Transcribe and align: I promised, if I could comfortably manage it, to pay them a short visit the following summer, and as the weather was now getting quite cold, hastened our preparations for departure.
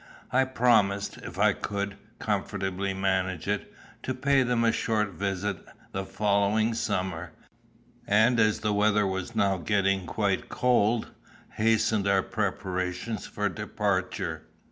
I 0.31 0.45
promised, 0.45 1.17
if 1.17 1.37
I 1.37 1.53
could 1.53 1.95
comfortably 2.17 2.91
manage 2.91 3.47
it, 3.47 3.71
to 4.01 4.15
pay 4.15 4.41
them 4.41 4.63
a 4.63 4.71
short 4.71 5.09
visit 5.09 5.57
the 5.91 6.05
following 6.05 6.73
summer, 6.73 7.33
and 8.07 8.39
as 8.39 8.61
the 8.61 8.73
weather 8.73 9.05
was 9.05 9.35
now 9.35 9.57
getting 9.57 10.07
quite 10.07 10.49
cold, 10.49 11.11
hastened 11.51 12.07
our 12.07 12.23
preparations 12.23 13.27
for 13.27 13.47
departure. 13.47 14.41